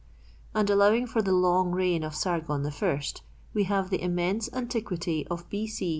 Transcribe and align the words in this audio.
and 0.55 0.67
allowing 0.71 1.05
for 1.05 1.21
the 1.21 1.31
long 1.31 1.69
reign 1.69 2.01
of 2.03 2.15
Sargon 2.15 2.65
I, 2.65 3.01
we 3.53 3.65
have 3.65 3.91
the 3.91 4.01
immense 4.01 4.51
antiquity 4.51 5.27
of 5.29 5.47
B. 5.47 5.67
C. 5.67 5.89